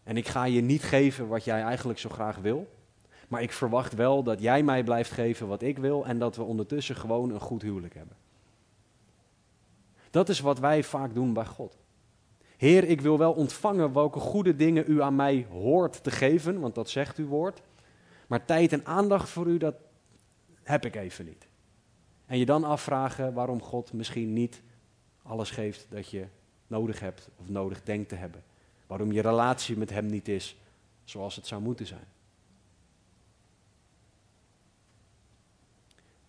[0.03, 2.77] En ik ga je niet geven wat jij eigenlijk zo graag wil.
[3.29, 6.43] Maar ik verwacht wel dat jij mij blijft geven wat ik wil en dat we
[6.43, 8.17] ondertussen gewoon een goed huwelijk hebben.
[10.11, 11.77] Dat is wat wij vaak doen bij God.
[12.59, 16.75] Heer, ik wil wel ontvangen welke goede dingen u aan mij hoort te geven, want
[16.75, 17.63] dat zegt uw woord.
[18.27, 19.75] Maar tijd en aandacht voor u, dat
[20.63, 21.47] heb ik even niet.
[22.27, 24.63] En je dan afvragen waarom God misschien niet
[25.23, 26.27] alles geeft dat je
[26.67, 28.45] nodig hebt of nodig denkt te hebben.
[28.87, 30.57] Waarom je relatie met Hem niet is
[31.05, 32.07] zoals het zou moeten zijn.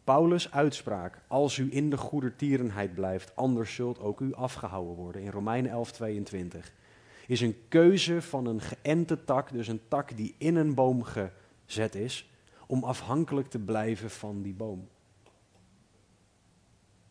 [0.10, 5.32] Paulus' uitspraak, als u in de goedertierenheid blijft, anders zult ook u afgehouden worden, in
[5.32, 6.74] Romeinen 11, 22,
[7.28, 11.96] is een keuze van een geënte tak, dus een tak die in een boom gezet
[11.96, 12.30] is,
[12.68, 14.88] om afhankelijk te blijven van die boom.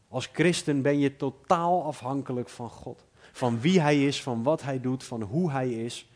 [0.08, 3.06] Als christen ben je totaal afhankelijk van God.
[3.32, 6.10] Van wie Hij is, van wat Hij doet, van hoe Hij is.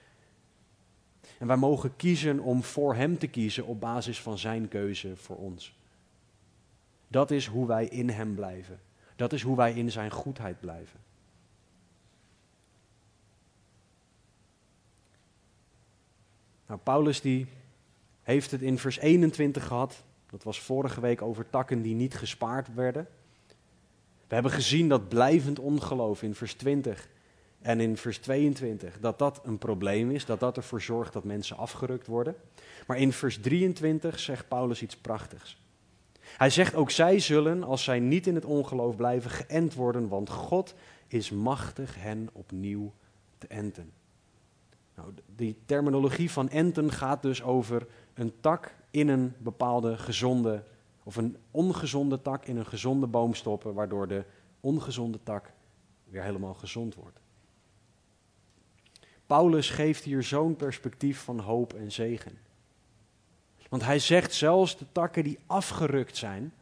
[1.39, 5.37] En wij mogen kiezen om voor Hem te kiezen op basis van Zijn keuze voor
[5.37, 5.81] ons.
[7.13, 8.81] Dat is hoe wij in Hem blijven.
[9.17, 11.01] Dat is hoe wij in Zijn goedheid blijven.
[16.67, 17.47] Nou, Paulus die
[18.23, 20.03] heeft het in vers 21 gehad.
[20.31, 23.09] Dat was vorige week over takken die niet gespaard werden.
[24.29, 27.09] We hebben gezien dat blijvend ongeloof in vers 20
[27.61, 31.57] en in vers 22, dat dat een probleem is, dat dat ervoor zorgt dat mensen
[31.57, 32.37] afgerukt worden.
[32.87, 35.62] Maar in vers 23 zegt Paulus iets prachtigs.
[36.37, 40.31] Hij zegt ook zij zullen, als zij niet in het ongeloof blijven, geënt worden, want
[40.31, 40.75] God
[41.09, 42.93] is machtig hen opnieuw
[43.39, 43.93] te enten.
[44.95, 50.65] Nou, die terminologie van enten gaat dus over een tak in een bepaalde gezonde,
[51.03, 54.25] of een ongezonde tak in een gezonde boom stoppen, waardoor de
[54.61, 55.53] ongezonde tak
[56.05, 57.21] weer helemaal gezond wordt.
[59.27, 62.39] Paulus geeft hier zo'n perspectief van hoop en zegen.
[63.73, 66.53] Want hij zegt zelfs de takken die afgerukt zijn,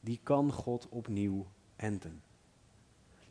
[0.00, 2.22] die kan God opnieuw enten.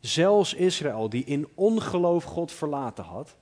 [0.00, 3.36] Zelfs Israël, die in ongeloof God verlaten had,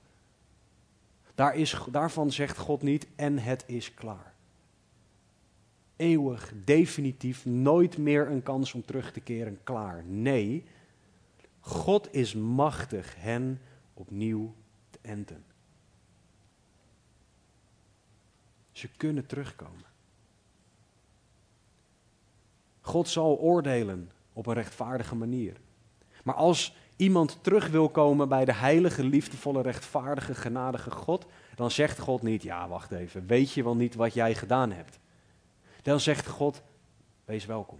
[1.34, 4.34] daar is, daarvan zegt God niet en het is klaar.
[5.96, 10.04] Eeuwig, definitief, nooit meer een kans om terug te keren, klaar.
[10.04, 10.64] Nee,
[11.60, 13.60] God is machtig hen
[13.94, 14.54] opnieuw
[14.90, 15.53] te enten.
[18.74, 19.84] Ze kunnen terugkomen.
[22.80, 25.56] God zal oordelen op een rechtvaardige manier.
[26.24, 31.98] Maar als iemand terug wil komen bij de heilige, liefdevolle, rechtvaardige, genadige God, dan zegt
[31.98, 34.98] God niet, ja wacht even, weet je wel niet wat jij gedaan hebt?
[35.82, 36.62] Dan zegt God,
[37.24, 37.78] wees welkom.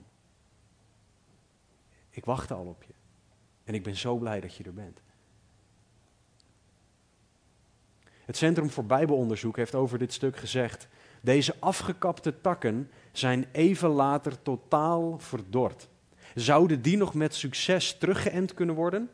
[2.11, 2.95] Ik wacht al op je.
[3.65, 5.01] En ik ben zo blij dat je er bent.
[8.25, 10.89] Het Centrum voor Bijbelonderzoek heeft over dit stuk gezegd:
[11.21, 15.89] deze afgekapte takken zijn even later totaal verdord.
[16.35, 19.11] Zouden die nog met succes teruggeënt kunnen worden?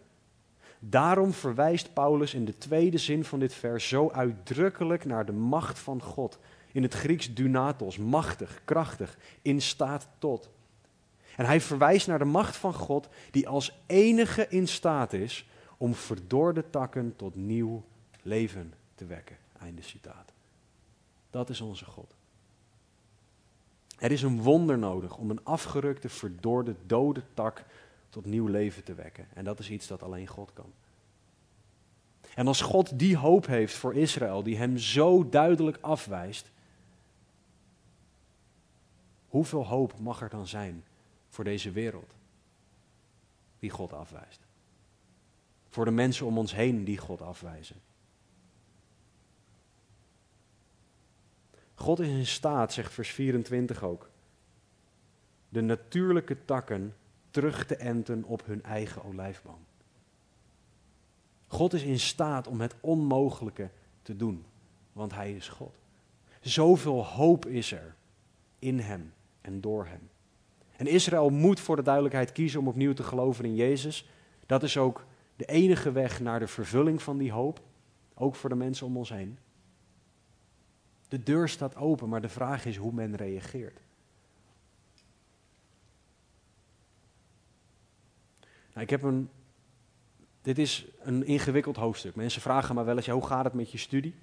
[0.79, 5.79] Daarom verwijst Paulus in de tweede zin van dit vers zo uitdrukkelijk naar de macht
[5.79, 6.39] van God.
[6.73, 10.51] In het Grieks dunatos, machtig, krachtig, in staat tot.
[11.37, 15.95] En hij verwijst naar de macht van God die als enige in staat is om
[15.95, 17.85] verdorde takken tot nieuw
[18.23, 19.37] leven te wekken.
[19.59, 20.33] Einde citaat.
[21.31, 22.15] Dat is onze God.
[23.99, 27.65] Er is een wonder nodig om een afgerukte, verdorde, dode tak
[28.11, 29.27] tot nieuw leven te wekken.
[29.35, 30.73] En dat is iets dat alleen God kan.
[32.35, 36.51] En als God die hoop heeft voor Israël, die hem zo duidelijk afwijst,
[39.29, 40.85] hoeveel hoop mag er dan zijn
[41.29, 42.15] voor deze wereld
[43.59, 44.41] die God afwijst?
[45.69, 47.77] Voor de mensen om ons heen die God afwijzen.
[51.81, 54.11] God is in staat, zegt vers 24 ook,
[55.49, 56.95] de natuurlijke takken
[57.31, 59.65] terug te enten op hun eigen olijfboom.
[61.47, 63.71] God is in staat om het onmogelijke
[64.03, 64.45] te doen,
[64.93, 65.79] want Hij is God.
[66.41, 67.95] Zoveel hoop is er
[68.59, 70.11] in Hem en door Hem.
[70.77, 74.09] En Israël moet voor de duidelijkheid kiezen om opnieuw te geloven in Jezus.
[74.47, 75.05] Dat is ook
[75.37, 77.61] de enige weg naar de vervulling van die hoop,
[78.15, 79.39] ook voor de mensen om ons heen.
[81.11, 83.81] De deur staat open, maar de vraag is hoe men reageert.
[88.73, 89.29] Nou, ik heb een.
[90.43, 92.15] Dit is een ingewikkeld hoofdstuk.
[92.15, 94.15] Mensen vragen me wel eens: hoe gaat het met je studie?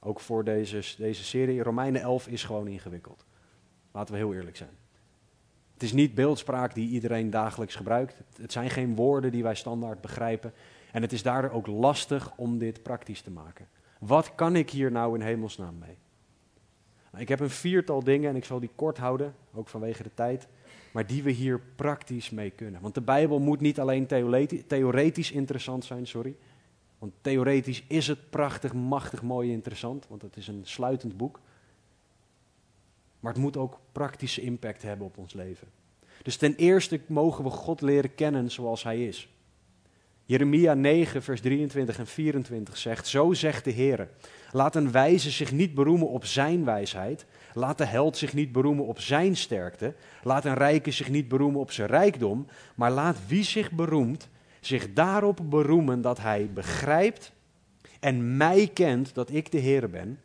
[0.00, 1.62] Ook voor deze, deze serie.
[1.62, 3.24] Romeinen 11 is gewoon ingewikkeld.
[3.92, 4.76] Laten we heel eerlijk zijn.
[5.72, 8.20] Het is niet beeldspraak die iedereen dagelijks gebruikt.
[8.36, 10.52] Het zijn geen woorden die wij standaard begrijpen.
[10.92, 13.68] En het is daardoor ook lastig om dit praktisch te maken.
[13.98, 15.98] Wat kan ik hier nou in hemelsnaam mee?
[17.16, 20.48] Ik heb een viertal dingen en ik zal die kort houden, ook vanwege de tijd,
[20.92, 22.80] maar die we hier praktisch mee kunnen.
[22.80, 24.06] Want de Bijbel moet niet alleen
[24.66, 26.36] theoretisch interessant zijn, sorry.
[26.98, 31.40] Want theoretisch is het prachtig, machtig, mooi, interessant, want het is een sluitend boek.
[33.20, 35.68] Maar het moet ook praktische impact hebben op ons leven.
[36.22, 39.28] Dus ten eerste mogen we God leren kennen zoals Hij is.
[40.28, 44.08] Jeremia 9, vers 23 en 24 zegt: Zo zegt de Heer:
[44.52, 47.26] Laat een wijze zich niet beroemen op zijn wijsheid.
[47.54, 49.94] Laat de held zich niet beroemen op zijn sterkte.
[50.22, 52.46] Laat een rijke zich niet beroemen op zijn rijkdom.
[52.74, 54.28] Maar laat wie zich beroemt,
[54.60, 57.32] zich daarop beroemen dat hij begrijpt
[58.00, 60.20] en mij kent dat ik de Heer ben,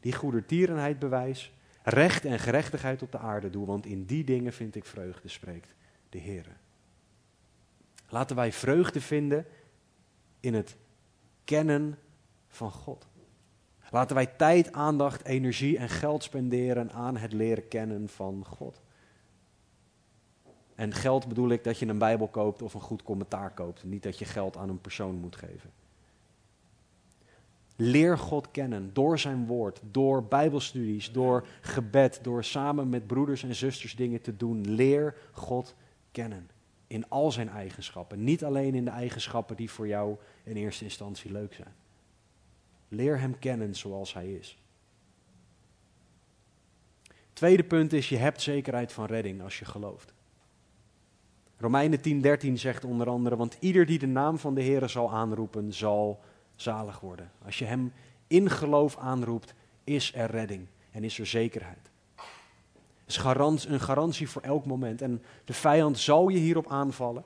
[0.00, 4.74] die goedertierenheid bewijs, recht en gerechtigheid op de aarde doe, want in die dingen vind
[4.74, 5.74] ik vreugde, spreekt
[6.08, 6.46] de Heer.
[8.08, 9.46] Laten wij vreugde vinden
[10.40, 10.76] in het
[11.44, 11.98] kennen
[12.48, 13.06] van God.
[13.90, 18.80] Laten wij tijd, aandacht, energie en geld spenderen aan het leren kennen van God.
[20.74, 23.84] En geld bedoel ik dat je een Bijbel koopt of een goed commentaar koopt.
[23.84, 25.70] Niet dat je geld aan een persoon moet geven.
[27.76, 33.54] Leer God kennen door zijn woord, door Bijbelstudies, door gebed, door samen met broeders en
[33.54, 34.74] zusters dingen te doen.
[34.74, 35.74] Leer God
[36.12, 36.50] kennen
[36.88, 38.24] in al zijn eigenschappen.
[38.24, 41.74] Niet alleen in de eigenschappen die voor jou in eerste instantie leuk zijn.
[42.88, 44.58] Leer hem kennen zoals hij is.
[47.32, 50.12] Tweede punt is, je hebt zekerheid van redding als je gelooft.
[51.56, 52.00] Romeinen
[52.48, 56.20] 10:13 zegt onder andere, want ieder die de naam van de Heer zal aanroepen, zal
[56.56, 57.30] zalig worden.
[57.44, 57.92] Als je hem
[58.26, 61.90] in geloof aanroept, is er redding en is er zekerheid.
[63.08, 63.16] Is
[63.66, 65.02] een garantie voor elk moment.
[65.02, 67.24] En de vijand zal je hierop aanvallen.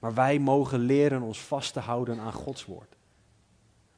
[0.00, 2.96] Maar wij mogen leren ons vast te houden aan Gods woord.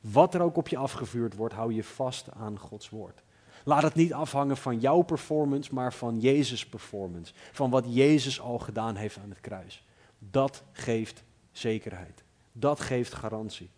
[0.01, 3.23] Wat er ook op je afgevuurd wordt, hou je vast aan Gods woord.
[3.65, 7.33] Laat het niet afhangen van jouw performance, maar van Jezus' performance.
[7.53, 9.85] Van wat Jezus al gedaan heeft aan het kruis.
[10.19, 12.25] Dat geeft zekerheid.
[12.53, 13.71] Dat geeft garantie.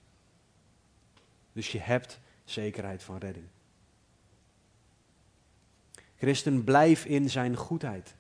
[1.52, 3.46] Dus je hebt zekerheid van redding.
[6.17, 8.14] Christen, blijf in zijn goedheid.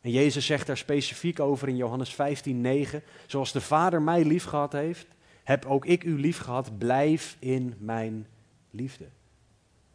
[0.00, 3.02] En Jezus zegt daar specifiek over in Johannes 15, 9.
[3.26, 5.06] Zoals de Vader mij lief gehad heeft,
[5.44, 6.78] heb ook ik u lief gehad.
[6.78, 8.26] Blijf in mijn
[8.70, 9.08] liefde.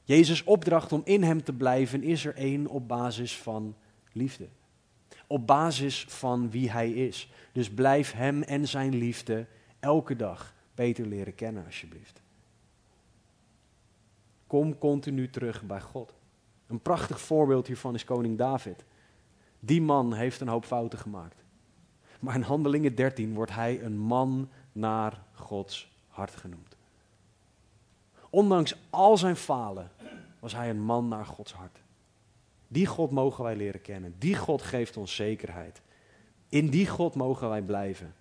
[0.04, 3.76] Jezus' opdracht om in hem te blijven is er één op basis van
[4.12, 4.48] liefde.
[5.28, 7.32] Op basis van wie hij is.
[7.52, 9.46] Dus blijf hem en zijn liefde
[9.80, 12.22] elke dag beter leren kennen, alsjeblieft.
[14.48, 16.14] Kom continu terug bij God.
[16.74, 18.84] Een prachtig voorbeeld hiervan is koning David.
[19.60, 21.44] Die man heeft een hoop fouten gemaakt.
[22.20, 26.76] Maar in Handelingen 13 wordt hij een man naar Gods hart genoemd.
[28.30, 29.92] Ondanks al zijn falen
[30.40, 31.82] was hij een man naar Gods hart.
[32.68, 34.16] Die God mogen wij leren kennen.
[34.18, 35.82] Die God geeft ons zekerheid.
[36.50, 38.16] In die God mogen wij blijven.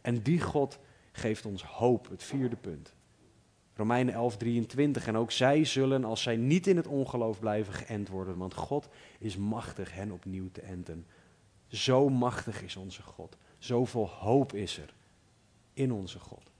[0.00, 0.78] En die God
[1.12, 2.94] geeft ons hoop, het vierde punt.
[3.80, 5.06] Romeinen 11, 23.
[5.06, 8.36] En ook zij zullen, als zij niet in het ongeloof blijven, geënt worden.
[8.36, 11.06] Want God is machtig hen opnieuw te enten.
[11.66, 13.36] Zo machtig is onze God.
[13.58, 14.94] Zoveel hoop is er
[15.72, 16.50] in onze God.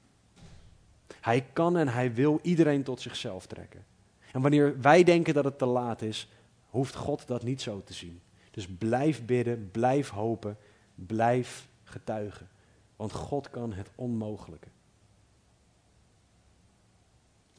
[1.21, 3.85] Hij kan en hij wil iedereen tot zichzelf trekken.
[4.33, 6.29] En wanneer wij denken dat het te laat is,
[6.67, 8.21] hoeft God dat niet zo te zien.
[8.51, 10.57] Dus blijf bidden, blijf hopen,
[10.95, 12.49] blijf getuigen.
[12.97, 14.69] Want God kan het onmogelijke.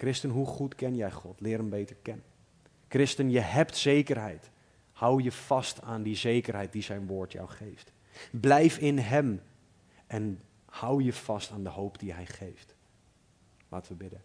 [0.02, 1.40] Christen, hoe goed ken jij God?
[1.40, 2.26] Leer hem beter kennen.
[2.88, 4.50] Christen, je hebt zekerheid.
[4.92, 7.92] Hou je vast aan die zekerheid die zijn woord jou geeft.
[8.32, 9.42] Blijf in hem
[10.08, 12.76] en hou je vast aan de hoop die hij geeft.
[13.70, 14.22] Laten we bidden.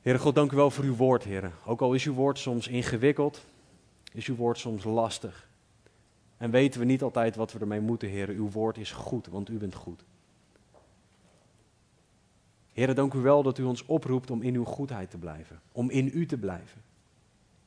[0.00, 1.52] Heere God, dank u wel voor uw woord, Heer.
[1.66, 3.44] Ook al is uw woord soms ingewikkeld,
[4.12, 5.48] is uw woord soms lastig.
[6.36, 8.28] En weten we niet altijd wat we ermee moeten, Heer.
[8.28, 10.04] Uw woord is goed, want u bent goed.
[12.78, 15.90] Heer, dank u wel dat u ons oproept om in uw goedheid te blijven, om
[15.90, 16.82] in u te blijven.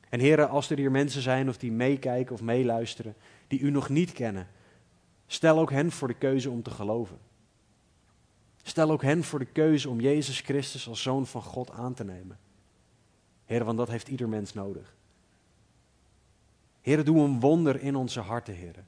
[0.08, 3.14] En Heer, als er hier mensen zijn of die meekijken of meeluisteren,
[3.46, 4.48] die u nog niet kennen,
[5.26, 7.18] stel ook hen voor de keuze om te geloven.
[8.62, 12.04] Stel ook hen voor de keuze om Jezus Christus als zoon van God aan te
[12.04, 12.38] nemen.
[13.44, 14.94] Heer, want dat heeft ieder mens nodig.
[16.80, 18.84] Heer, doe een wonder in onze harten, Heer.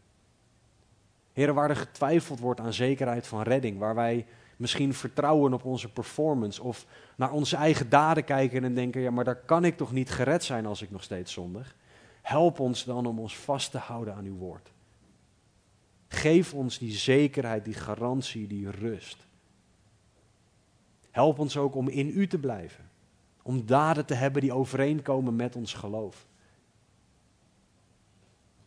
[1.32, 4.26] Heer, waar er getwijfeld wordt aan zekerheid van redding, waar wij
[4.56, 6.86] misschien vertrouwen op onze performance of
[7.16, 10.44] naar onze eigen daden kijken en denken, ja, maar daar kan ik toch niet gered
[10.44, 11.76] zijn als ik nog steeds zondig.
[12.22, 14.72] Help ons dan om ons vast te houden aan uw woord.
[16.08, 19.26] Geef ons die zekerheid, die garantie, die rust.
[21.10, 22.90] Help ons ook om in u te blijven.
[23.42, 26.26] Om daden te hebben die overeenkomen met ons geloof.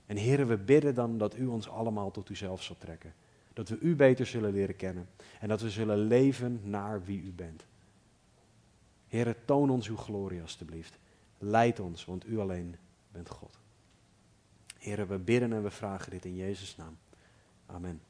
[0.06, 3.14] En heren, we bidden dan dat u ons allemaal tot uzelf zal trekken.
[3.58, 5.10] Dat we u beter zullen leren kennen.
[5.40, 7.66] En dat we zullen leven naar wie u bent.
[9.08, 10.98] Heren, toon ons uw glorie alstublieft.
[11.38, 12.76] Leid ons, want u alleen
[13.12, 13.60] bent God.
[14.78, 16.98] Heren, we bidden en we vragen dit in Jezus' naam.
[17.66, 18.02] Amen.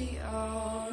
[0.00, 0.89] be all